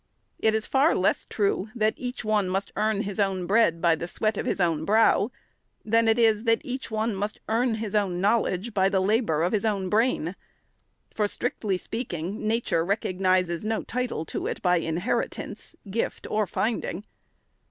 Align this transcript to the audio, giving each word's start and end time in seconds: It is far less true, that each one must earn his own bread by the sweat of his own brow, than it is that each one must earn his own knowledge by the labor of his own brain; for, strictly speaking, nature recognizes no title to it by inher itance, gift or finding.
It 0.39 0.55
is 0.55 0.65
far 0.65 0.95
less 0.95 1.27
true, 1.29 1.69
that 1.75 1.93
each 1.95 2.25
one 2.25 2.49
must 2.49 2.71
earn 2.75 3.03
his 3.03 3.19
own 3.19 3.45
bread 3.45 3.79
by 3.79 3.93
the 3.93 4.07
sweat 4.07 4.35
of 4.35 4.47
his 4.47 4.59
own 4.59 4.83
brow, 4.83 5.29
than 5.85 6.07
it 6.07 6.17
is 6.17 6.45
that 6.45 6.59
each 6.65 6.89
one 6.89 7.13
must 7.13 7.39
earn 7.47 7.75
his 7.75 7.93
own 7.93 8.19
knowledge 8.19 8.73
by 8.73 8.89
the 8.89 8.99
labor 8.99 9.43
of 9.43 9.53
his 9.53 9.63
own 9.63 9.89
brain; 9.89 10.35
for, 11.13 11.27
strictly 11.27 11.77
speaking, 11.77 12.47
nature 12.47 12.83
recognizes 12.83 13.63
no 13.63 13.83
title 13.83 14.25
to 14.25 14.47
it 14.47 14.59
by 14.63 14.79
inher 14.79 15.23
itance, 15.23 15.75
gift 15.91 16.25
or 16.31 16.47
finding. 16.47 17.03